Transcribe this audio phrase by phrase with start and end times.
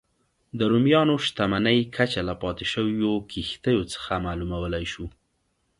[0.57, 5.05] د رومیانو شتمنۍ کچه له پاتې شویو کښتیو څخه معلومولای شو